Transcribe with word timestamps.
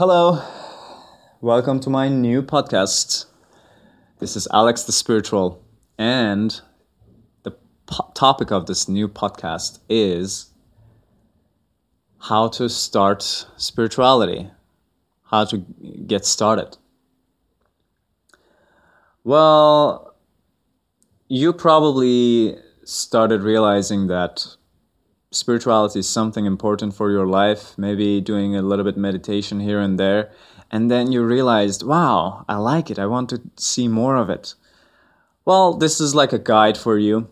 Hello, 0.00 0.42
welcome 1.42 1.78
to 1.80 1.90
my 1.90 2.08
new 2.08 2.40
podcast. 2.40 3.26
This 4.18 4.34
is 4.34 4.48
Alex 4.50 4.82
the 4.84 4.92
Spiritual, 4.92 5.62
and 5.98 6.58
the 7.42 7.50
po- 7.84 8.10
topic 8.14 8.50
of 8.50 8.64
this 8.64 8.88
new 8.88 9.08
podcast 9.08 9.78
is 9.90 10.52
how 12.18 12.48
to 12.48 12.70
start 12.70 13.46
spirituality, 13.58 14.50
how 15.24 15.44
to 15.44 15.58
get 15.58 16.24
started. 16.24 16.78
Well, 19.22 20.14
you 21.28 21.52
probably 21.52 22.56
started 22.84 23.42
realizing 23.42 24.06
that 24.06 24.56
spirituality 25.32 26.00
is 26.00 26.08
something 26.08 26.44
important 26.44 26.94
for 26.94 27.10
your 27.10 27.26
life, 27.26 27.76
maybe 27.78 28.20
doing 28.20 28.56
a 28.56 28.62
little 28.62 28.84
bit 28.84 28.96
meditation 28.96 29.60
here 29.60 29.80
and 29.80 29.98
there, 29.98 30.30
and 30.70 30.90
then 30.90 31.12
you 31.12 31.24
realized, 31.24 31.84
wow, 31.84 32.44
I 32.48 32.56
like 32.56 32.90
it. 32.90 32.98
I 32.98 33.06
want 33.06 33.28
to 33.30 33.40
see 33.56 33.88
more 33.88 34.16
of 34.16 34.30
it. 34.30 34.54
Well, 35.44 35.74
this 35.74 36.00
is 36.00 36.14
like 36.14 36.32
a 36.32 36.38
guide 36.38 36.76
for 36.76 36.98
you, 36.98 37.28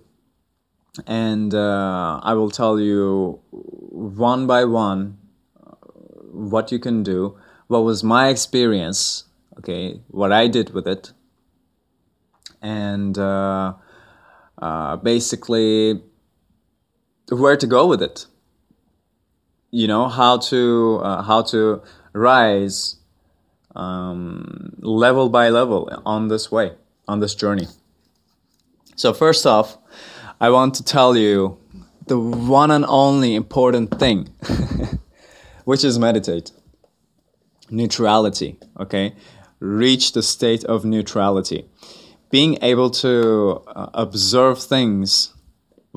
and 1.07 1.55
uh, 1.55 2.21
I 2.23 2.35
will 2.35 2.51
tell 2.51 2.81
you 2.81 3.41
one 3.51 4.47
by 4.47 4.65
one 4.65 5.19
uh, 5.65 5.75
what 6.33 6.73
you 6.73 6.79
can 6.79 7.03
do, 7.03 7.37
what 7.67 7.81
was 7.81 8.03
my 8.03 8.29
experience, 8.29 9.25
okay, 9.59 10.01
what 10.09 10.33
I 10.33 10.49
did 10.49 10.71
with 10.71 10.87
it, 10.87 11.13
and 12.63 13.19
uh, 13.19 13.75
uh 14.61 14.97
basically 14.97 16.03
where 17.31 17.57
to 17.57 17.67
go 17.67 17.87
with 17.87 18.03
it. 18.03 18.27
You 19.71 19.87
know 19.87 20.09
how 20.09 20.39
to 20.39 21.01
uh, 21.03 21.23
how 21.23 21.43
to 21.43 21.83
rise 22.13 22.97
um, 23.77 24.75
level 24.79 25.29
by 25.29 25.51
level 25.51 25.91
on 26.07 26.29
this 26.29 26.51
way 26.51 26.73
on 27.07 27.21
this 27.21 27.35
journey. 27.35 27.67
So 28.97 29.13
first 29.13 29.47
off 29.47 29.79
i 30.41 30.49
want 30.51 30.75
to 30.75 30.85
tell 30.85 31.17
you 31.17 31.59
the 32.07 32.19
one 32.19 32.71
and 32.71 32.85
only 32.89 33.35
important 33.35 33.99
thing 33.99 34.29
which 35.65 35.85
is 35.85 35.99
meditate. 35.99 36.53
Neutrality 37.71 38.57
okay? 38.81 39.15
Reach 39.61 40.13
the 40.13 40.23
state 40.23 40.65
of 40.65 40.85
neutrality. 40.85 41.67
Being 42.31 42.59
able 42.63 42.91
to 42.91 43.63
uh, 43.67 43.91
observe 43.95 44.63
things 44.63 45.35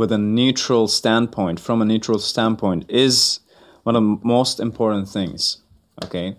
with 0.01 0.11
a 0.11 0.17
neutral 0.17 0.87
standpoint, 0.87 1.59
from 1.59 1.79
a 1.79 1.85
neutral 1.85 2.17
standpoint, 2.17 2.89
is 2.89 3.39
one 3.83 3.95
of 3.95 4.01
the 4.01 4.19
most 4.23 4.59
important 4.59 5.07
things. 5.07 5.61
Okay. 6.03 6.35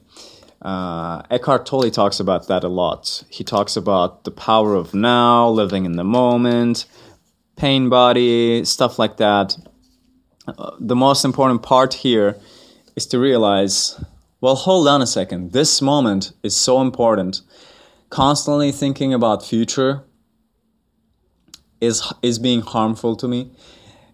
Uh, 0.60 1.22
Eckhart 1.30 1.64
Tolle 1.64 1.88
talks 1.92 2.18
about 2.18 2.48
that 2.48 2.64
a 2.64 2.68
lot. 2.68 3.22
He 3.30 3.44
talks 3.44 3.76
about 3.76 4.24
the 4.24 4.32
power 4.32 4.74
of 4.74 4.94
now, 4.94 5.48
living 5.48 5.84
in 5.84 5.92
the 5.92 6.02
moment, 6.02 6.86
pain 7.54 7.88
body, 7.88 8.64
stuff 8.64 8.98
like 8.98 9.18
that. 9.18 9.56
Uh, 10.48 10.72
the 10.80 10.96
most 10.96 11.24
important 11.24 11.62
part 11.62 11.94
here 11.94 12.36
is 12.96 13.06
to 13.06 13.18
realize 13.20 14.04
well, 14.40 14.56
hold 14.56 14.88
on 14.88 15.00
a 15.00 15.06
second. 15.06 15.52
This 15.52 15.80
moment 15.80 16.32
is 16.42 16.56
so 16.56 16.80
important. 16.80 17.42
Constantly 18.10 18.72
thinking 18.72 19.14
about 19.14 19.46
future 19.46 20.02
is 21.82 22.12
is 22.22 22.38
being 22.38 22.62
harmful 22.62 23.16
to 23.16 23.28
me. 23.28 23.50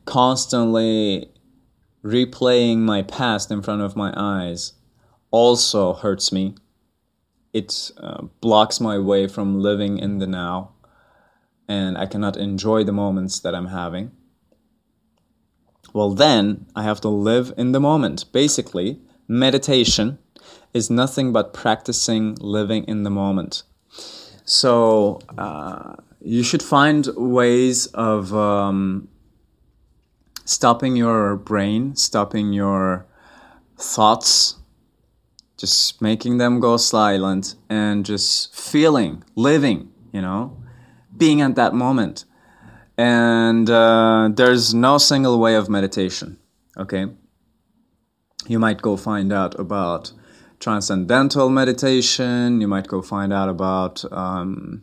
Constantly 0.06 1.30
replaying 2.02 2.78
my 2.78 3.02
past 3.02 3.50
in 3.50 3.62
front 3.62 3.82
of 3.82 3.94
my 3.94 4.12
eyes 4.16 4.72
also 5.30 5.92
hurts 5.92 6.32
me. 6.32 6.54
It 7.52 7.90
uh, 7.98 8.22
blocks 8.40 8.80
my 8.80 8.98
way 8.98 9.28
from 9.28 9.60
living 9.60 9.98
in 9.98 10.18
the 10.18 10.26
now 10.26 10.72
and 11.70 11.98
i 11.98 12.06
cannot 12.06 12.36
enjoy 12.36 12.82
the 12.82 12.92
moments 12.92 13.40
that 13.40 13.54
i'm 13.54 13.66
having. 13.66 14.10
Well 15.92 16.14
then 16.14 16.66
i 16.74 16.82
have 16.82 17.00
to 17.02 17.10
live 17.10 17.52
in 17.58 17.72
the 17.72 17.80
moment. 17.80 18.32
Basically 18.32 19.00
meditation 19.28 20.18
is 20.72 20.88
nothing 20.88 21.32
but 21.32 21.52
practicing 21.52 22.34
living 22.40 22.84
in 22.84 23.02
the 23.02 23.10
moment 23.10 23.64
so 24.48 25.20
uh, 25.36 25.94
you 26.22 26.42
should 26.42 26.62
find 26.62 27.06
ways 27.16 27.86
of 27.88 28.34
um, 28.34 29.06
stopping 30.46 30.96
your 30.96 31.36
brain, 31.36 31.94
stopping 31.96 32.54
your 32.54 33.04
thoughts, 33.76 34.56
just 35.58 36.00
making 36.00 36.38
them 36.38 36.60
go 36.60 36.78
silent 36.78 37.56
and 37.68 38.06
just 38.06 38.54
feeling, 38.56 39.22
living, 39.36 39.92
you 40.12 40.22
know, 40.22 40.56
being 41.14 41.42
at 41.42 41.54
that 41.56 41.74
moment. 41.74 42.24
And 42.96 43.68
uh, 43.68 44.30
there's 44.32 44.72
no 44.72 44.96
single 44.96 45.38
way 45.38 45.56
of 45.56 45.68
meditation, 45.68 46.38
okay? 46.78 47.04
You 48.46 48.58
might 48.58 48.80
go 48.80 48.96
find 48.96 49.30
out 49.30 49.60
about 49.60 50.12
transcendental 50.60 51.48
meditation, 51.48 52.60
you 52.60 52.68
might 52.68 52.88
go 52.88 53.02
find 53.02 53.32
out 53.32 53.48
about. 53.48 54.04
Um, 54.12 54.82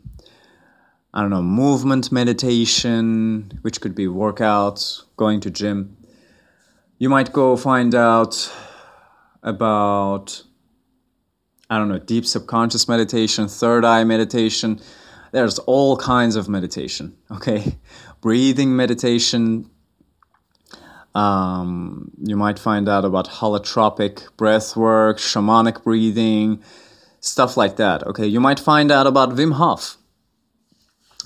I 1.14 1.22
don't 1.22 1.30
know, 1.30 1.42
movement 1.42 2.12
meditation, 2.12 3.60
which 3.62 3.80
could 3.80 3.96
be 3.96 4.06
workouts, 4.06 5.04
going 5.16 5.40
to 5.42 5.50
gym. 5.50 5.96
You 6.98 7.08
might 7.08 7.32
go 7.32 7.56
find 7.56 7.96
out 7.96 8.54
about 9.42 10.44
I 11.70 11.78
don't 11.80 11.90
know, 11.90 12.00
deep 12.00 12.26
subconscious 12.26 12.88
meditation, 12.88 13.48
third 13.48 13.86
eye 13.86 14.04
meditation. 14.04 14.80
There's 15.32 15.58
all 15.60 15.98
kinds 15.98 16.36
of 16.36 16.48
meditation, 16.48 17.18
okay? 17.32 17.78
Breathing 18.22 18.76
meditation. 18.76 19.70
Um, 21.16 22.12
you 22.22 22.36
might 22.36 22.60
find 22.60 22.90
out 22.90 23.06
about 23.06 23.28
holotropic 23.28 24.36
breath 24.36 24.76
work, 24.76 25.18
shamanic 25.18 25.84
breathing, 25.84 26.62
stuff 27.22 27.56
like 27.56 27.78
that, 27.78 28.06
okay? 28.06 28.28
You 28.28 28.42
might 28.42 28.60
find 28.60 28.92
out 28.92 29.08
about 29.08 29.30
Wim 29.30 29.54
Hof. 29.54 29.98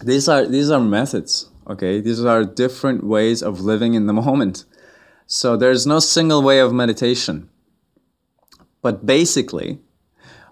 These 0.03 0.29
are 0.29 0.45
these 0.45 0.69
are 0.69 0.79
methods 0.79 1.50
okay? 1.69 2.01
These 2.01 2.25
are 2.25 2.44
different 2.44 3.03
ways 3.03 3.44
of 3.44 3.61
living 3.61 3.94
in 3.94 4.07
the 4.07 4.13
moment. 4.13 4.66
So 5.27 5.55
there's 5.55 5.85
no 5.85 6.00
single 6.00 6.41
way 6.41 6.59
of 6.59 6.73
meditation. 6.73 7.50
But 8.81 9.06
basically 9.06 9.79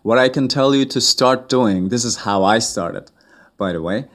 what 0.03 0.17
i 0.17 0.29
can 0.29 0.47
tell 0.47 0.73
you 0.73 0.85
to 0.85 1.01
start 1.01 1.49
doing 1.49 1.89
this 1.89 2.05
is 2.05 2.17
how 2.17 2.43
i 2.43 2.59
started 2.59 3.11
by 3.57 3.73
the 3.73 3.81
way 3.81 4.05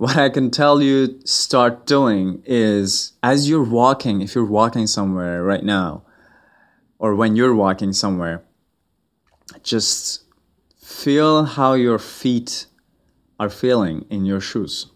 what 0.00 0.16
i 0.16 0.28
can 0.28 0.50
tell 0.50 0.82
you 0.82 1.20
start 1.24 1.86
doing 1.86 2.42
is 2.46 3.12
as 3.22 3.48
you're 3.48 3.70
walking 3.80 4.20
if 4.20 4.34
you're 4.34 4.54
walking 4.60 4.86
somewhere 4.86 5.42
right 5.42 5.64
now 5.64 6.02
or 6.98 7.14
when 7.14 7.36
you're 7.36 7.54
walking 7.54 7.92
somewhere 7.92 8.42
just 9.62 10.24
feel 10.78 11.44
how 11.44 11.74
your 11.74 11.98
feet 11.98 12.66
are 13.38 13.48
feeling 13.48 14.04
in 14.10 14.26
your 14.26 14.40
shoes. 14.40 14.88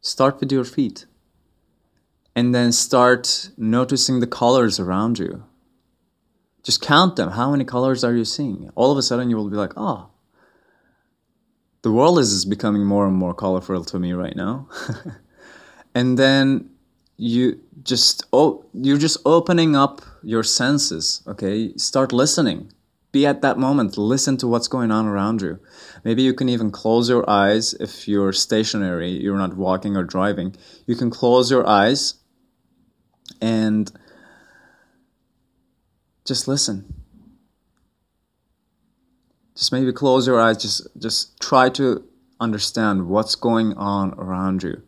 Start 0.00 0.40
with 0.40 0.52
your 0.52 0.64
feet 0.64 1.06
and 2.36 2.54
then 2.54 2.72
start 2.72 3.50
noticing 3.56 4.20
the 4.20 4.26
colors 4.26 4.78
around 4.78 5.18
you. 5.18 5.44
Just 6.62 6.80
count 6.80 7.16
them. 7.16 7.32
How 7.32 7.50
many 7.50 7.64
colors 7.64 8.04
are 8.04 8.14
you 8.14 8.24
seeing? 8.24 8.70
All 8.74 8.92
of 8.92 8.98
a 8.98 9.02
sudden, 9.02 9.28
you 9.28 9.36
will 9.36 9.50
be 9.50 9.56
like, 9.56 9.72
oh, 9.76 10.10
the 11.82 11.92
world 11.92 12.18
is 12.18 12.44
becoming 12.44 12.84
more 12.84 13.06
and 13.06 13.16
more 13.16 13.34
colorful 13.34 13.84
to 13.84 13.98
me 13.98 14.12
right 14.12 14.36
now. 14.36 14.68
and 15.94 16.18
then 16.18 16.70
you 17.16 17.60
just 17.82 18.24
oh 18.32 18.64
you're 18.72 18.98
just 18.98 19.18
opening 19.24 19.76
up 19.76 20.02
your 20.22 20.42
senses 20.42 21.22
okay? 21.26 21.72
Start 21.76 22.12
listening. 22.12 22.72
Be 23.12 23.26
at 23.26 23.42
that 23.42 23.58
moment. 23.58 23.98
Listen 23.98 24.36
to 24.36 24.46
what's 24.46 24.68
going 24.68 24.90
on 24.90 25.06
around 25.06 25.42
you. 25.42 25.58
Maybe 26.04 26.22
you 26.22 26.32
can 26.32 26.48
even 26.48 26.70
close 26.70 27.08
your 27.08 27.28
eyes 27.28 27.74
if 27.74 28.06
you're 28.06 28.32
stationary 28.32 29.10
you're 29.10 29.38
not 29.38 29.56
walking 29.56 29.96
or 29.96 30.04
driving. 30.04 30.54
You 30.86 30.96
can 30.96 31.10
close 31.10 31.50
your 31.50 31.66
eyes 31.66 32.14
and 33.40 33.90
just 36.24 36.46
listen 36.46 36.99
just 39.60 39.72
maybe 39.72 39.92
close 39.92 40.26
your 40.26 40.40
eyes 40.40 40.56
just 40.56 40.86
just 40.98 41.38
try 41.40 41.68
to 41.68 42.02
understand 42.40 43.06
what's 43.06 43.34
going 43.34 43.74
on 43.74 44.14
around 44.14 44.62
you 44.62 44.82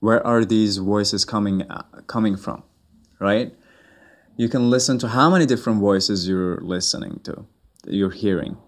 where 0.00 0.24
are 0.26 0.44
these 0.44 0.76
voices 0.76 1.24
coming 1.24 1.62
uh, 1.62 1.82
coming 2.06 2.36
from 2.36 2.62
right 3.18 3.54
you 4.36 4.48
can 4.50 4.68
listen 4.68 4.98
to 4.98 5.08
how 5.08 5.30
many 5.30 5.46
different 5.46 5.80
voices 5.80 6.28
you're 6.28 6.60
listening 6.60 7.20
to, 7.24 7.46
you're 7.86 8.10
hearing. 8.10 8.58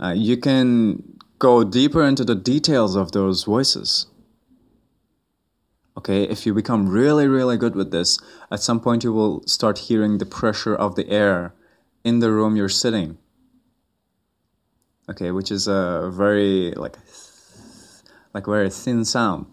Uh, 0.00 0.14
you 0.16 0.36
can 0.38 1.18
go 1.38 1.62
deeper 1.62 2.02
into 2.02 2.24
the 2.24 2.34
details 2.34 2.96
of 2.96 3.12
those 3.12 3.44
voices. 3.44 4.06
Okay, 5.98 6.22
if 6.22 6.46
you 6.46 6.54
become 6.54 6.88
really, 6.88 7.26
really 7.26 7.56
good 7.58 7.74
with 7.74 7.90
this, 7.90 8.18
at 8.50 8.60
some 8.60 8.80
point 8.80 9.04
you 9.04 9.12
will 9.12 9.42
start 9.46 9.78
hearing 9.78 10.18
the 10.18 10.26
pressure 10.26 10.74
of 10.74 10.94
the 10.94 11.08
air 11.10 11.52
in 12.08 12.18
the 12.18 12.32
room 12.32 12.56
you're 12.56 12.68
sitting. 12.68 13.18
Okay, 15.10 15.30
which 15.30 15.50
is 15.50 15.68
a 15.68 16.10
very 16.12 16.72
like 16.72 16.96
like 18.34 18.46
very 18.46 18.70
thin 18.70 19.04
sound. 19.04 19.46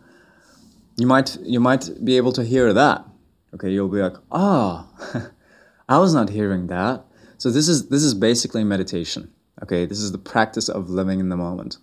You 0.98 1.08
might 1.08 1.38
you 1.44 1.60
might 1.60 1.90
be 2.04 2.18
able 2.18 2.32
to 2.34 2.44
hear 2.44 2.74
that. 2.74 3.06
Okay, 3.54 3.70
you'll 3.70 3.90
be 3.90 4.02
like, 4.02 4.18
"Ah, 4.32 4.88
oh, 5.14 5.30
I 5.90 6.00
was 6.00 6.14
not 6.14 6.30
hearing 6.30 6.68
that." 6.68 7.06
So 7.38 7.52
this 7.52 7.68
is 7.68 7.90
this 7.90 8.04
is 8.04 8.14
basically 8.14 8.64
meditation. 8.64 9.32
Okay, 9.64 9.86
this 9.86 10.00
is 10.00 10.12
the 10.12 10.18
practice 10.34 10.68
of 10.68 10.90
living 10.90 11.20
in 11.20 11.30
the 11.30 11.38
moment. 11.38 11.78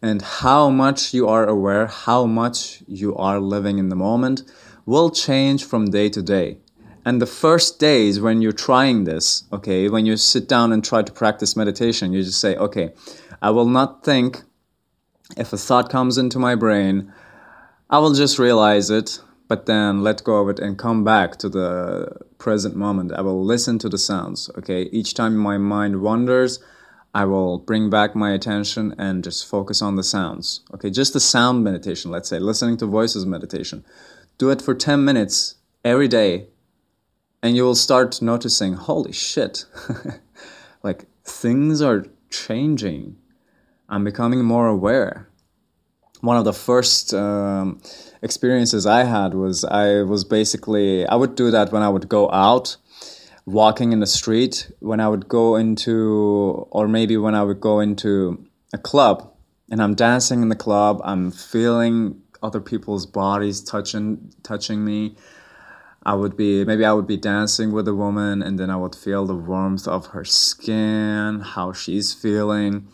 And 0.00 0.20
how 0.20 0.70
much 0.70 1.14
you 1.14 1.28
are 1.28 1.46
aware, 1.46 1.86
how 1.86 2.26
much 2.26 2.82
you 2.86 3.16
are 3.16 3.40
living 3.40 3.78
in 3.78 3.88
the 3.88 3.96
moment 3.96 4.42
will 4.86 5.10
change 5.10 5.64
from 5.64 5.90
day 5.90 6.08
to 6.10 6.22
day. 6.22 6.58
And 7.04 7.20
the 7.20 7.26
first 7.26 7.78
days 7.78 8.20
when 8.20 8.40
you're 8.40 8.52
trying 8.52 9.04
this, 9.04 9.44
okay, 9.52 9.88
when 9.88 10.06
you 10.06 10.16
sit 10.16 10.48
down 10.48 10.72
and 10.72 10.82
try 10.82 11.02
to 11.02 11.12
practice 11.12 11.56
meditation, 11.56 12.12
you 12.12 12.22
just 12.22 12.40
say, 12.40 12.56
okay, 12.56 12.92
I 13.42 13.50
will 13.50 13.68
not 13.68 14.04
think. 14.04 14.42
If 15.36 15.52
a 15.52 15.58
thought 15.58 15.90
comes 15.90 16.18
into 16.18 16.38
my 16.38 16.54
brain, 16.54 17.12
I 17.90 17.98
will 17.98 18.14
just 18.14 18.38
realize 18.38 18.90
it, 18.90 19.20
but 19.48 19.66
then 19.66 20.02
let 20.02 20.24
go 20.24 20.36
of 20.36 20.48
it 20.48 20.58
and 20.58 20.78
come 20.78 21.04
back 21.04 21.36
to 21.38 21.48
the 21.48 22.16
present 22.38 22.76
moment. 22.76 23.12
I 23.12 23.20
will 23.20 23.44
listen 23.44 23.78
to 23.80 23.88
the 23.88 23.98
sounds, 23.98 24.50
okay? 24.58 24.82
Each 24.92 25.14
time 25.14 25.36
my 25.36 25.58
mind 25.58 26.00
wanders, 26.00 26.62
I 27.14 27.24
will 27.26 27.58
bring 27.58 27.90
back 27.90 28.16
my 28.16 28.32
attention 28.32 28.94
and 28.98 29.22
just 29.22 29.46
focus 29.46 29.80
on 29.80 29.96
the 29.96 30.02
sounds. 30.02 30.60
Okay, 30.74 30.90
just 30.90 31.12
the 31.12 31.20
sound 31.20 31.62
meditation, 31.62 32.10
let's 32.10 32.28
say, 32.28 32.38
listening 32.38 32.76
to 32.78 32.86
voices 32.86 33.24
meditation. 33.24 33.84
Do 34.36 34.50
it 34.50 34.60
for 34.60 34.74
10 34.74 35.04
minutes 35.04 35.56
every 35.84 36.08
day 36.08 36.48
and 37.44 37.56
you 37.56 37.62
will 37.62 37.76
start 37.76 38.20
noticing 38.22 38.74
holy 38.74 39.12
shit. 39.12 39.66
Like 40.82 41.06
things 41.24 41.80
are 41.80 42.04
changing. 42.28 43.16
I'm 43.88 44.04
becoming 44.04 44.44
more 44.44 44.66
aware. 44.66 45.30
One 46.20 46.36
of 46.36 46.44
the 46.44 46.52
first 46.52 47.14
um, 47.14 47.80
experiences 48.24 48.86
i 48.86 49.04
had 49.04 49.34
was 49.34 49.64
i 49.66 50.00
was 50.00 50.24
basically 50.24 51.06
i 51.06 51.14
would 51.14 51.34
do 51.34 51.50
that 51.50 51.70
when 51.72 51.82
i 51.82 51.90
would 51.94 52.08
go 52.08 52.30
out 52.30 52.76
walking 53.44 53.92
in 53.92 54.00
the 54.00 54.06
street 54.06 54.72
when 54.80 54.98
i 54.98 55.06
would 55.06 55.28
go 55.28 55.56
into 55.56 56.66
or 56.70 56.88
maybe 56.88 57.18
when 57.18 57.34
i 57.34 57.42
would 57.42 57.60
go 57.60 57.80
into 57.80 58.42
a 58.72 58.78
club 58.78 59.30
and 59.70 59.82
i'm 59.82 59.94
dancing 59.94 60.40
in 60.40 60.48
the 60.48 60.56
club 60.66 61.02
i'm 61.04 61.30
feeling 61.30 62.18
other 62.42 62.62
people's 62.62 63.04
bodies 63.04 63.60
touching 63.60 64.32
touching 64.42 64.82
me 64.82 65.14
I 66.06 66.14
would 66.14 66.36
be 66.36 66.64
maybe 66.64 66.84
I 66.84 66.92
would 66.92 67.06
be 67.06 67.16
dancing 67.16 67.72
with 67.72 67.88
a 67.88 67.94
woman 67.94 68.42
and 68.42 68.58
then 68.58 68.70
I 68.70 68.76
would 68.76 68.94
feel 68.94 69.24
the 69.24 69.34
warmth 69.34 69.88
of 69.88 70.06
her 70.08 70.24
skin, 70.24 71.40
how 71.40 71.72
she's 71.72 72.12
feeling. 72.12 72.88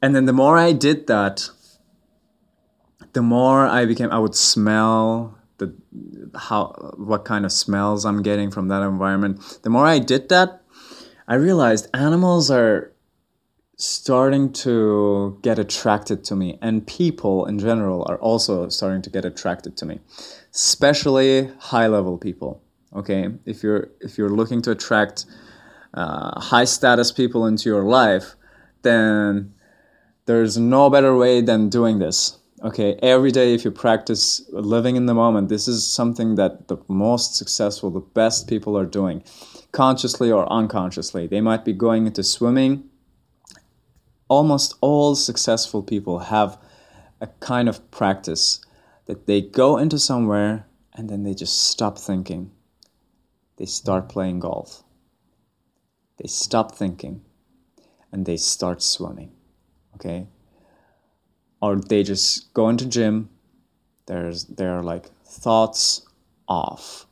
And 0.00 0.14
then 0.14 0.24
the 0.24 0.32
more 0.32 0.56
I 0.56 0.72
did 0.72 1.06
that, 1.08 1.50
the 3.12 3.22
more 3.22 3.66
I 3.66 3.84
became 3.84 4.10
I 4.10 4.18
would 4.18 4.34
smell 4.34 5.38
the 5.58 5.74
how 6.34 6.94
what 6.96 7.24
kind 7.24 7.44
of 7.44 7.52
smells 7.52 8.04
I'm 8.06 8.22
getting 8.22 8.50
from 8.50 8.68
that 8.68 8.82
environment. 8.82 9.60
The 9.62 9.70
more 9.70 9.86
I 9.86 9.98
did 9.98 10.28
that, 10.30 10.62
I 11.28 11.34
realized 11.34 11.88
animals 11.92 12.50
are 12.50 12.92
starting 13.76 14.50
to 14.50 15.38
get 15.42 15.58
attracted 15.58 16.24
to 16.24 16.34
me 16.34 16.58
and 16.62 16.86
people 16.86 17.44
in 17.44 17.58
general 17.58 18.06
are 18.08 18.16
also 18.18 18.70
starting 18.70 19.02
to 19.02 19.10
get 19.10 19.24
attracted 19.24 19.76
to 19.76 19.84
me 19.84 20.00
especially 20.54 21.50
high 21.58 21.86
level 21.86 22.16
people 22.16 22.62
okay? 22.94 23.28
If 23.44 23.62
you're 23.62 23.90
if 24.00 24.16
you're 24.16 24.30
looking 24.30 24.62
to 24.62 24.70
attract 24.70 25.26
uh, 25.92 26.40
high 26.40 26.64
status 26.64 27.12
people 27.12 27.46
into 27.46 27.68
your 27.68 27.84
life 27.84 28.34
then 28.80 29.52
there's 30.24 30.56
no 30.56 30.88
better 30.88 31.14
way 31.14 31.42
than 31.42 31.68
doing 31.68 31.98
this 31.98 32.38
okay? 32.62 32.98
Every 33.02 33.30
day 33.30 33.52
if 33.52 33.62
you 33.62 33.70
practice 33.70 34.40
living 34.52 34.96
in 34.96 35.04
the 35.04 35.14
moment 35.14 35.50
this 35.50 35.68
is 35.68 35.86
something 35.86 36.36
that 36.36 36.68
the 36.68 36.78
most 36.88 37.36
successful 37.36 37.90
the 37.90 38.00
best 38.00 38.48
people 38.48 38.78
are 38.78 38.86
doing 38.86 39.22
consciously 39.72 40.32
or 40.32 40.50
unconsciously. 40.50 41.26
They 41.26 41.42
might 41.42 41.62
be 41.62 41.74
going 41.74 42.06
into 42.06 42.24
swimming 42.24 42.88
almost 44.28 44.74
all 44.80 45.14
successful 45.14 45.82
people 45.82 46.18
have 46.18 46.58
a 47.20 47.26
kind 47.40 47.68
of 47.68 47.90
practice 47.90 48.60
that 49.06 49.26
they 49.26 49.40
go 49.40 49.78
into 49.78 49.98
somewhere 49.98 50.66
and 50.94 51.08
then 51.08 51.22
they 51.22 51.34
just 51.34 51.64
stop 51.64 51.98
thinking. 51.98 52.50
They 53.56 53.66
start 53.66 54.08
playing 54.08 54.40
golf. 54.40 54.82
They 56.18 56.28
stop 56.28 56.74
thinking 56.74 57.22
and 58.12 58.26
they 58.26 58.36
start 58.36 58.82
swimming. 58.82 59.32
Okay? 59.94 60.26
Or 61.60 61.76
they 61.76 62.02
just 62.02 62.52
go 62.52 62.68
into 62.68 62.86
gym. 62.86 63.30
There's 64.06 64.44
they're 64.44 64.82
like 64.82 65.06
thoughts 65.24 66.06
off. 66.48 67.06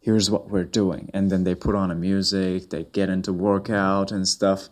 Here's 0.00 0.30
what 0.30 0.48
we're 0.48 0.64
doing. 0.64 1.10
And 1.12 1.30
then 1.30 1.44
they 1.44 1.54
put 1.54 1.74
on 1.74 1.90
a 1.90 1.94
music, 1.94 2.70
they 2.70 2.84
get 2.84 3.08
into 3.08 3.32
workout 3.32 4.10
and 4.10 4.26
stuff. 4.26 4.68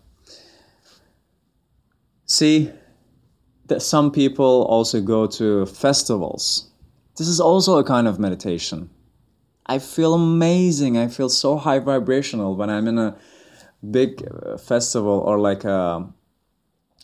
See, 2.27 2.73
that 3.67 3.83
some 3.83 4.11
people 4.11 4.65
also 4.69 5.01
go 5.01 5.27
to 5.27 5.67
festivals. 5.67 6.71
This 7.17 7.29
is 7.29 7.41
also 7.41 7.79
a 7.79 7.85
kind 7.85 8.07
of 8.07 8.19
meditation. 8.19 8.91
I 9.67 9.79
feel 9.79 10.15
amazing. 10.15 10.97
I 10.97 11.09
feel 11.09 11.29
so 11.29 11.57
high 11.57 11.79
vibrational 11.79 12.57
when 12.57 12.71
I'm 12.71 12.87
in 12.87 12.99
a 12.99 13.17
big 13.91 14.27
uh, 14.27 14.57
festival 14.57 15.21
or 15.21 15.39
like 15.39 15.65
a 15.65 16.07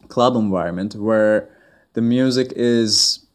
club 0.08 0.36
environment 0.36 0.94
where 0.94 1.48
the 1.94 2.02
music 2.02 2.52
is 2.56 3.26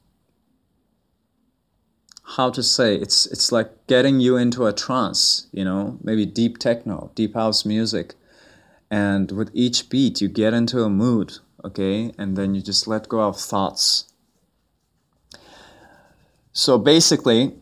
how 2.35 2.49
to 2.49 2.61
say 2.61 2.95
it's 2.95 3.25
it's 3.27 3.51
like 3.51 3.87
getting 3.87 4.19
you 4.19 4.35
into 4.35 4.65
a 4.65 4.73
trance 4.73 5.47
you 5.53 5.63
know 5.63 5.97
maybe 6.03 6.25
deep 6.25 6.57
techno 6.57 7.09
deep 7.15 7.33
house 7.35 7.65
music 7.65 8.15
and 8.91 9.31
with 9.31 9.49
each 9.53 9.89
beat 9.89 10.19
you 10.19 10.27
get 10.27 10.53
into 10.53 10.83
a 10.83 10.89
mood 10.89 11.37
okay? 11.67 12.11
And 12.17 12.35
then 12.35 12.55
you 12.55 12.61
just 12.61 12.87
let 12.87 13.07
go 13.07 13.19
of 13.19 13.37
thoughts. 13.37 14.11
So 16.51 16.77
basically, 16.77 17.53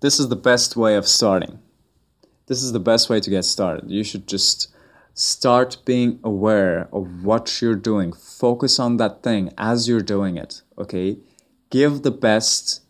this 0.00 0.18
is 0.18 0.28
the 0.28 0.36
best 0.50 0.76
way 0.76 0.96
of 0.96 1.06
starting. 1.06 1.60
This 2.46 2.62
is 2.62 2.72
the 2.72 2.80
best 2.80 3.10
way 3.10 3.20
to 3.20 3.30
get 3.30 3.44
started. 3.44 3.90
You 3.90 4.02
should 4.02 4.26
just 4.26 4.74
start 5.14 5.78
being 5.84 6.18
aware 6.22 6.88
of 6.92 7.24
what 7.24 7.60
you're 7.60 7.74
doing. 7.74 8.12
Focus 8.12 8.78
on 8.78 8.96
that 8.96 9.22
thing 9.22 9.52
as 9.58 9.88
you're 9.88 10.00
doing 10.00 10.36
it, 10.36 10.62
okay? 10.78 11.18
Give 11.70 12.02
the 12.02 12.10
best 12.10 12.82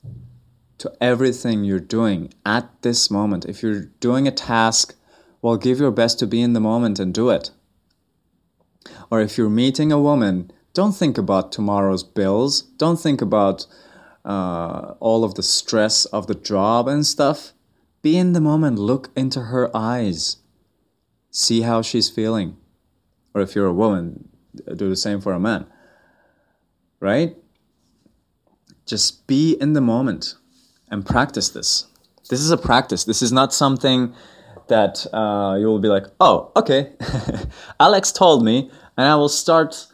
to 0.79 0.93
everything 1.01 1.65
you're 1.65 1.81
doing 1.81 2.33
at 2.47 2.83
this 2.83 3.11
moment. 3.11 3.47
If 3.47 3.63
you're 3.63 3.87
doing 4.01 4.29
a 4.29 4.31
task, 4.31 4.95
well, 5.43 5.57
give 5.57 5.81
your 5.81 5.91
best 5.91 6.19
to 6.21 6.27
be 6.27 6.41
in 6.41 6.53
the 6.53 6.61
moment 6.61 6.99
and 6.99 7.13
do 7.13 7.31
it. 7.31 7.51
Or 9.11 9.21
if 9.21 9.39
you're 9.39 9.49
meeting 9.49 9.91
a 9.91 10.01
woman, 10.01 10.51
don't 10.75 10.93
think 10.93 11.19
about 11.19 11.51
tomorrow's 11.51 12.05
bills. 12.05 12.63
Don't 12.63 13.01
think 13.01 13.21
about 13.21 13.67
uh, 14.25 14.95
all 15.01 15.25
of 15.25 15.35
the 15.35 15.43
stress 15.43 16.05
of 16.07 16.27
the 16.27 16.35
job 16.35 16.89
and 16.89 17.07
stuff. 17.07 17.53
Be 18.03 18.17
in 18.17 18.33
the 18.33 18.41
moment. 18.41 18.79
Look 18.79 19.11
into 19.17 19.43
her 19.45 19.75
eyes. 19.77 20.37
See 21.31 21.63
how 21.63 21.83
she's 21.83 22.11
feeling. 22.11 22.57
Or 23.35 23.41
if 23.41 23.55
you're 23.55 23.67
a 23.67 23.73
woman, 23.73 24.29
do 24.77 24.89
the 24.89 24.97
same 24.97 25.21
for 25.21 25.33
a 25.33 25.41
man. 25.41 25.67
Right? 27.01 27.37
Just 28.87 29.27
be 29.27 29.57
in 29.61 29.73
the 29.73 29.81
moment 29.81 30.35
and 30.91 31.05
practice 31.05 31.49
this. 31.49 31.87
This 32.29 32.41
is 32.41 32.51
a 32.51 32.57
practice. 32.57 33.05
This 33.05 33.23
is 33.23 33.33
not 33.33 33.53
something 33.53 34.15
that 34.69 35.07
uh, 35.13 35.57
you 35.59 35.67
will 35.67 35.79
be 35.79 35.89
like, 35.89 36.05
oh, 36.21 36.53
okay, 36.57 36.93
Alex 37.81 38.13
told 38.13 38.45
me, 38.45 38.71
and 38.99 39.07
I 39.07 39.15
will 39.15 39.29
start 39.31 39.87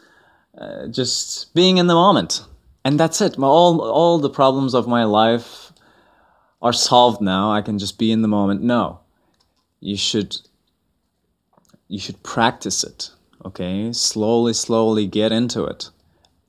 uh, 0.57 0.87
just 0.87 1.53
being 1.53 1.77
in 1.77 1.87
the 1.87 1.93
moment, 1.93 2.43
and 2.83 2.99
that's 2.99 3.21
it. 3.21 3.39
All 3.39 3.79
all 3.79 4.17
the 4.17 4.29
problems 4.29 4.73
of 4.73 4.87
my 4.87 5.05
life 5.05 5.71
are 6.61 6.73
solved 6.73 7.21
now. 7.21 7.51
I 7.51 7.61
can 7.61 7.77
just 7.77 7.99
be 7.99 8.11
in 8.11 8.23
the 8.23 8.27
moment. 8.27 8.63
No, 8.63 8.99
you 9.79 9.95
should 9.95 10.35
you 11.87 11.99
should 11.99 12.21
practice 12.23 12.83
it. 12.83 13.11
Okay, 13.45 13.93
slowly, 13.93 14.53
slowly 14.53 15.05
get 15.05 15.31
into 15.31 15.63
it. 15.65 15.91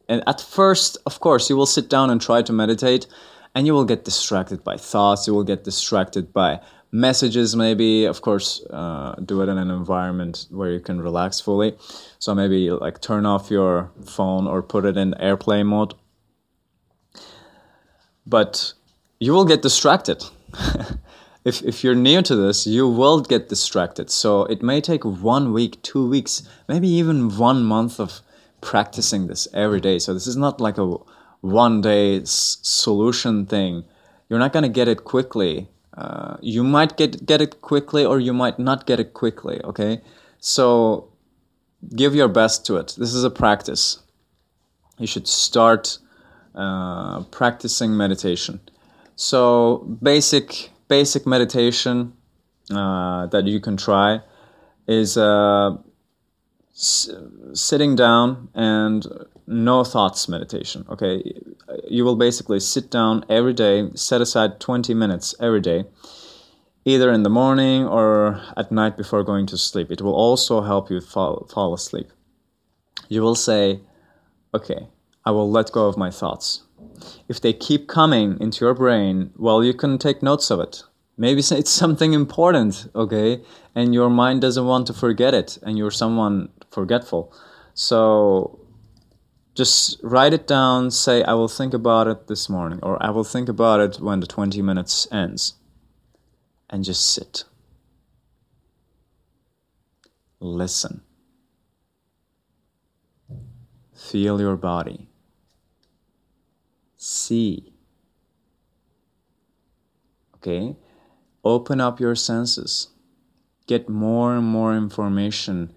And 0.08 0.22
at 0.26 0.40
first, 0.40 0.96
of 1.04 1.20
course, 1.20 1.50
you 1.50 1.56
will 1.56 1.66
sit 1.66 1.90
down 1.90 2.08
and 2.08 2.20
try 2.20 2.40
to 2.40 2.52
meditate, 2.54 3.06
and 3.54 3.66
you 3.66 3.75
will 3.75 3.84
get 3.84 4.06
distracted 4.06 4.64
by 4.64 4.78
thoughts. 4.78 5.26
You 5.26 5.34
will 5.34 5.44
get 5.44 5.64
distracted 5.64 6.32
by 6.32 6.60
messages 6.93 7.55
maybe 7.57 8.05
of 8.05 8.23
course 8.23 8.64
uh, 8.71 9.14
do 9.25 9.43
it 9.43 9.49
in 9.49 9.59
an 9.59 9.71
environment 9.71 10.47
where 10.50 10.71
you 10.71 10.81
can 10.81 11.00
relax 11.00 11.40
fully 11.40 11.75
so 12.19 12.35
maybe 12.35 12.71
like 12.71 13.00
turn 13.00 13.26
off 13.26 13.50
your 13.50 13.90
phone 14.05 14.47
or 14.47 14.62
put 14.62 14.85
it 14.85 14.97
in 14.97 15.14
airplane 15.21 15.66
mode 15.66 15.95
but 18.26 18.73
you 19.21 19.33
will 19.33 19.45
get 19.45 19.62
distracted 19.62 20.23
if, 21.47 21.62
if 21.62 21.85
you're 21.85 21.95
new 21.95 22.23
to 22.23 22.35
this, 22.35 22.66
you 22.66 22.88
will 22.88 23.21
get 23.21 23.49
distracted. 23.49 24.11
So 24.11 24.45
it 24.47 24.62
may 24.64 24.81
take 24.81 25.05
one 25.05 25.52
week, 25.52 25.81
two 25.81 26.07
weeks, 26.09 26.43
maybe 26.69 26.88
even 26.88 27.37
one 27.37 27.62
month 27.62 28.00
of 28.00 28.21
practicing 28.61 29.28
this 29.28 29.47
every 29.55 29.81
day. 29.81 30.00
So 30.00 30.12
this 30.12 30.26
is 30.26 30.37
not 30.37 30.61
like 30.61 30.76
a 30.76 30.97
one 31.43 31.81
day 31.83 32.21
s- 32.21 32.59
solution 32.62 33.47
thing. 33.47 33.85
You're 34.28 34.40
not 34.40 34.52
going 34.52 34.64
to 34.64 34.69
get 34.69 34.88
it 34.88 35.05
quickly. 35.05 35.69
Uh, 35.96 36.36
you 36.42 36.62
might 36.62 36.96
get 36.96 37.24
get 37.24 37.40
it 37.40 37.62
quickly 37.62 38.04
or 38.04 38.20
you 38.20 38.32
might 38.32 38.58
not 38.58 38.86
get 38.86 39.00
it 39.00 39.14
quickly 39.14 39.60
okay? 39.64 40.00
So 40.40 41.08
give 41.94 42.14
your 42.14 42.28
best 42.28 42.66
to 42.66 42.76
it. 42.76 42.94
This 42.98 43.14
is 43.14 43.24
a 43.24 43.30
practice. 43.30 44.02
You 44.98 45.06
should 45.06 45.26
start 45.26 45.98
uh, 46.54 47.22
practicing 47.24 47.96
meditation. 47.96 48.60
So 49.16 49.78
basic 50.02 50.70
basic 50.88 51.26
meditation 51.26 52.12
uh, 52.70 53.26
that 53.26 53.46
you 53.46 53.60
can 53.60 53.76
try 53.76 54.20
is 54.86 55.16
uh, 55.16 55.76
s- 56.74 57.10
sitting 57.54 57.96
down 57.96 58.48
and 58.54 59.06
no 59.46 59.84
thoughts 59.84 60.28
meditation. 60.28 60.84
Okay, 60.88 61.40
you 61.88 62.04
will 62.04 62.16
basically 62.16 62.60
sit 62.60 62.90
down 62.90 63.24
every 63.28 63.52
day, 63.52 63.90
set 63.94 64.20
aside 64.20 64.60
20 64.60 64.94
minutes 64.94 65.34
every 65.40 65.60
day, 65.60 65.84
either 66.84 67.10
in 67.12 67.22
the 67.22 67.30
morning 67.30 67.84
or 67.84 68.40
at 68.56 68.72
night 68.72 68.96
before 68.96 69.22
going 69.22 69.46
to 69.46 69.58
sleep. 69.58 69.90
It 69.90 70.02
will 70.02 70.14
also 70.14 70.62
help 70.62 70.90
you 70.90 71.00
fall, 71.00 71.46
fall 71.52 71.74
asleep. 71.74 72.10
You 73.08 73.22
will 73.22 73.34
say, 73.36 73.80
Okay, 74.54 74.88
I 75.24 75.32
will 75.32 75.50
let 75.50 75.72
go 75.72 75.86
of 75.86 75.96
my 75.96 76.10
thoughts. 76.10 76.62
If 77.28 77.40
they 77.40 77.52
keep 77.52 77.88
coming 77.88 78.38
into 78.40 78.64
your 78.64 78.74
brain, 78.74 79.30
well, 79.36 79.62
you 79.62 79.74
can 79.74 79.98
take 79.98 80.22
notes 80.22 80.50
of 80.50 80.60
it. 80.60 80.82
Maybe 81.18 81.40
it's 81.50 81.70
something 81.70 82.12
important, 82.12 82.88
okay, 82.94 83.42
and 83.74 83.92
your 83.92 84.08
mind 84.08 84.40
doesn't 84.40 84.66
want 84.66 84.86
to 84.86 84.92
forget 84.92 85.34
it, 85.34 85.58
and 85.62 85.76
you're 85.76 85.90
someone 85.90 86.48
forgetful. 86.70 87.32
So 87.74 88.58
just 89.56 89.98
write 90.02 90.34
it 90.34 90.46
down, 90.46 90.90
say, 90.90 91.25
I 91.25 91.32
will 91.32 91.48
think 91.48 91.72
about 91.72 92.06
it 92.06 92.26
this 92.28 92.48
morning, 92.48 92.78
or 92.82 93.02
I 93.02 93.10
will 93.10 93.25
think 93.25 93.48
about 93.48 93.80
it 93.80 94.00
when 94.00 94.20
the 94.20 94.26
20 94.26 94.60
minutes 94.60 95.08
ends, 95.10 95.54
and 96.68 96.84
just 96.84 97.08
sit. 97.08 97.44
Listen. 100.38 101.00
Feel 103.94 104.40
your 104.40 104.56
body. 104.56 105.08
See. 106.96 107.72
Okay? 110.36 110.76
Open 111.42 111.80
up 111.80 111.98
your 111.98 112.14
senses. 112.14 112.88
Get 113.66 113.88
more 113.88 114.36
and 114.36 114.46
more 114.46 114.76
information 114.76 115.72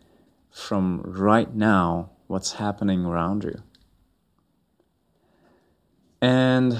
from 0.52 1.02
right 1.06 1.56
now 1.56 2.12
what's 2.28 2.54
happening 2.54 3.06
around 3.06 3.44
you. 3.44 3.64
And 6.22 6.78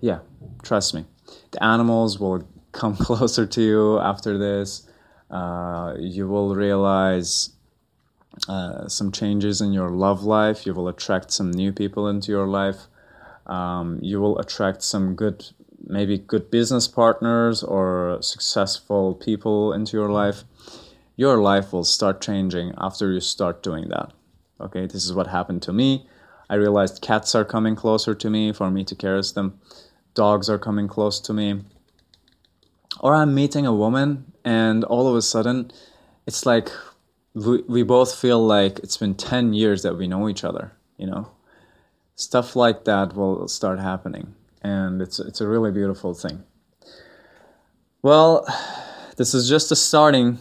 yeah, 0.00 0.20
trust 0.62 0.94
me, 0.94 1.04
the 1.52 1.62
animals 1.62 2.18
will 2.18 2.46
come 2.72 2.96
closer 3.06 3.46
to 3.46 3.62
you 3.62 3.98
after 3.98 4.38
this. 4.38 4.86
Uh, 5.30 5.94
you 5.98 6.26
will 6.28 6.54
realize 6.54 7.50
uh, 8.48 8.88
some 8.88 9.12
changes 9.12 9.60
in 9.60 9.72
your 9.72 9.90
love 9.90 10.24
life. 10.24 10.66
You 10.66 10.74
will 10.74 10.88
attract 10.88 11.30
some 11.30 11.50
new 11.50 11.72
people 11.72 12.08
into 12.08 12.32
your 12.32 12.46
life. 12.46 12.86
Um, 13.46 13.98
you 14.02 14.20
will 14.20 14.38
attract 14.38 14.82
some 14.82 15.14
good, 15.14 15.46
maybe 15.84 16.18
good 16.18 16.50
business 16.50 16.86
partners 16.86 17.62
or 17.62 18.18
successful 18.20 19.14
people 19.14 19.72
into 19.72 19.96
your 19.96 20.10
life. 20.10 20.44
Your 21.16 21.38
life 21.38 21.72
will 21.72 21.84
start 21.84 22.20
changing 22.20 22.72
after 22.78 23.12
you 23.12 23.20
start 23.20 23.62
doing 23.62 23.88
that. 23.88 24.12
Okay, 24.60 24.86
this 24.86 25.04
is 25.04 25.12
what 25.12 25.26
happened 25.26 25.62
to 25.62 25.72
me. 25.72 26.06
I 26.50 26.56
realized 26.56 27.00
cats 27.00 27.36
are 27.36 27.44
coming 27.44 27.76
closer 27.76 28.12
to 28.12 28.28
me 28.28 28.52
for 28.52 28.72
me 28.72 28.82
to 28.84 28.96
caress 28.96 29.30
them. 29.30 29.60
Dogs 30.14 30.50
are 30.50 30.58
coming 30.58 30.88
close 30.88 31.20
to 31.20 31.32
me. 31.32 31.62
Or 32.98 33.14
I'm 33.14 33.32
meeting 33.36 33.66
a 33.66 33.72
woman 33.72 34.32
and 34.44 34.82
all 34.82 35.06
of 35.06 35.14
a 35.14 35.22
sudden 35.22 35.70
it's 36.26 36.44
like 36.44 36.68
we, 37.34 37.62
we 37.68 37.82
both 37.84 38.16
feel 38.16 38.44
like 38.44 38.80
it's 38.80 38.96
been 38.96 39.14
10 39.14 39.52
years 39.52 39.82
that 39.84 39.96
we 39.96 40.08
know 40.08 40.28
each 40.28 40.42
other, 40.42 40.72
you 40.98 41.06
know? 41.06 41.30
Stuff 42.16 42.56
like 42.56 42.84
that 42.84 43.14
will 43.14 43.46
start 43.46 43.78
happening 43.78 44.34
and 44.60 45.00
it's 45.00 45.20
it's 45.20 45.40
a 45.40 45.46
really 45.46 45.70
beautiful 45.70 46.14
thing. 46.14 46.42
Well, 48.02 48.44
this 49.16 49.34
is 49.34 49.48
just 49.48 49.70
a 49.70 49.76
starting 49.76 50.40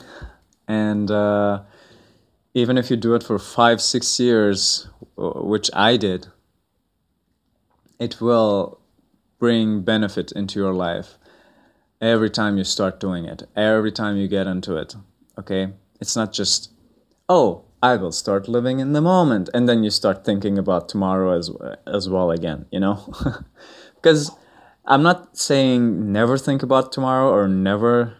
and 0.67 1.11
uh, 1.11 1.61
even 2.55 2.77
if 2.77 2.89
you 2.89 2.97
do 2.97 3.13
it 3.13 3.23
for 3.23 3.37
five, 3.37 3.79
six 3.79 4.19
years, 4.19 4.87
which 5.19 5.69
I 5.73 5.97
did, 5.97 6.27
it 7.99 8.21
will 8.21 8.79
bring 9.37 9.81
benefit 9.81 10.31
into 10.31 10.59
your 10.59 10.73
life 10.73 11.17
every 12.01 12.29
time 12.29 12.57
you 12.57 12.63
start 12.63 12.99
doing 12.99 13.25
it, 13.25 13.43
every 13.55 13.91
time 13.91 14.15
you 14.17 14.27
get 14.27 14.47
into 14.47 14.77
it. 14.77 14.95
Okay? 15.37 15.73
It's 15.99 16.15
not 16.15 16.31
just, 16.31 16.71
oh, 17.27 17.65
I 17.81 17.95
will 17.95 18.11
start 18.11 18.47
living 18.47 18.79
in 18.79 18.93
the 18.93 19.01
moment, 19.01 19.49
and 19.53 19.67
then 19.67 19.83
you 19.83 19.89
start 19.89 20.25
thinking 20.25 20.57
about 20.57 20.89
tomorrow 20.89 21.37
as 21.37 21.49
as 21.87 22.09
well 22.09 22.29
again. 22.29 22.65
You 22.71 22.81
know, 22.81 23.13
because 23.95 24.31
I'm 24.85 25.01
not 25.01 25.37
saying 25.37 26.11
never 26.11 26.37
think 26.37 26.61
about 26.61 26.91
tomorrow 26.91 27.29
or 27.29 27.47
never 27.47 28.17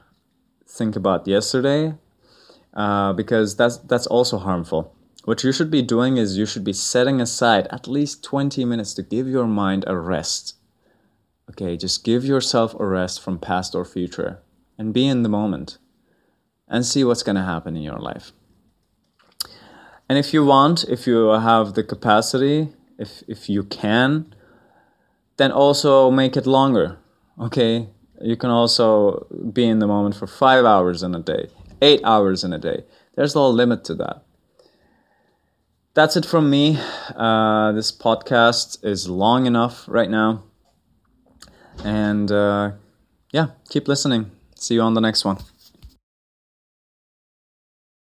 think 0.66 0.96
about 0.96 1.28
yesterday 1.28 1.96
uh, 2.74 3.12
because 3.12 3.58
that's 3.58 3.78
that's 3.80 4.08
also 4.08 4.38
harmful. 4.38 4.96
What 5.30 5.44
you 5.44 5.52
should 5.52 5.70
be 5.70 5.84
doing 5.84 6.18
is 6.18 6.40
you 6.40 6.48
should 6.48 6.64
be 6.64 6.74
setting 6.74 7.22
aside 7.22 7.68
at 7.70 7.88
least 7.88 8.24
20 8.24 8.66
minutes 8.66 8.96
to 8.96 9.04
give 9.04 9.28
your 9.28 9.46
mind 9.46 9.84
a 9.86 9.96
rest. 9.96 10.56
Okay, 11.52 11.78
just 11.78 12.04
give 12.04 12.26
yourself 12.26 12.74
a 12.80 12.84
rest 12.84 13.22
from 13.22 13.38
past 13.38 13.76
or 13.76 13.86
future 13.86 14.40
and 14.76 14.92
be 14.92 15.06
in 15.08 15.22
the 15.22 15.30
moment 15.30 15.78
and 16.68 16.84
see 16.84 17.04
what's 17.04 17.22
going 17.22 17.36
to 17.36 17.44
happen 17.44 17.78
in 17.78 17.84
your 17.84 18.00
life. 18.00 18.32
And 20.10 20.18
if 20.18 20.34
you 20.34 20.44
want, 20.44 20.86
if 20.86 21.06
you 21.06 21.28
have 21.28 21.76
the 21.76 21.84
capacity, 21.84 22.70
if 22.98 23.22
if 23.28 23.50
you 23.50 23.62
can, 23.64 24.34
then 25.38 25.52
also 25.52 26.10
make 26.10 26.36
it 26.38 26.48
longer. 26.48 26.98
Okay? 27.40 27.90
You 28.20 28.36
can 28.36 28.50
also 28.50 29.28
be 29.54 29.66
in 29.66 29.78
the 29.78 29.86
moment 29.86 30.16
for 30.16 30.26
5 30.26 30.66
hours 30.66 31.04
in 31.04 31.14
a 31.14 31.20
day 31.20 31.50
eight 31.82 32.02
hours 32.04 32.44
in 32.44 32.54
a 32.54 32.60
day. 32.60 32.84
There's 33.16 33.36
no 33.36 33.50
limit 33.50 33.84
to 33.86 33.96
that. 33.96 34.24
That's 35.94 36.16
it 36.16 36.26
from 36.26 36.50
me. 36.50 36.80
Uh, 37.16 37.72
this 37.72 37.92
podcast 37.92 38.84
is 38.86 39.10
long 39.10 39.46
enough 39.46 39.86
right 39.88 40.10
now. 40.10 40.44
And 41.84 42.32
uh, 42.32 42.74
yeah, 43.32 43.48
keep 43.70 43.88
listening. 43.88 44.32
See 44.56 44.76
you 44.76 44.82
on 44.82 44.94
the 44.94 45.02
next 45.02 45.26
one. 45.26 45.38